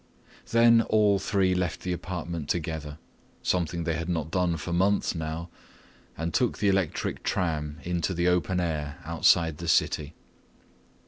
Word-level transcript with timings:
Then 0.49 0.81
all 0.81 1.19
three 1.19 1.53
left 1.53 1.81
the 1.81 1.93
apartment 1.93 2.49
together, 2.49 2.97
something 3.43 3.83
they 3.83 3.93
had 3.93 4.09
not 4.09 4.31
done 4.31 4.57
for 4.57 4.73
months 4.73 5.13
now, 5.13 5.49
and 6.17 6.33
took 6.33 6.57
the 6.57 6.69
electric 6.69 7.21
tram 7.21 7.77
into 7.83 8.15
the 8.15 8.27
open 8.27 8.59
air 8.59 8.97
outside 9.05 9.59
the 9.59 9.67
city. 9.67 10.15